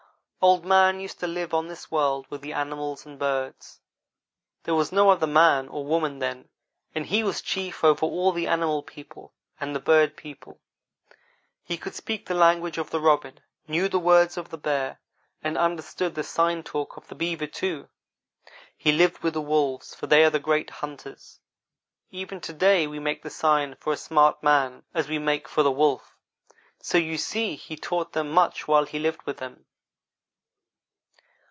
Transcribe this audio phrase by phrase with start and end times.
[0.43, 3.79] Old man used to live on this world with the animals and birds.
[4.63, 6.49] There was no other man or woman then,
[6.95, 10.59] and he was chief over all the animal people and the bird people.
[11.61, 14.99] He could speak the language of the robin, knew the words of the bear,
[15.43, 17.87] and understood the sign talk of the beaver, too.
[18.75, 21.39] He lived with the wolves, for they are the great hunters.
[22.09, 25.47] Even to day we make the same sign for a smart man as we make
[25.47, 26.17] for the wolf;
[26.79, 29.67] so you see he taught them much while he lived with them.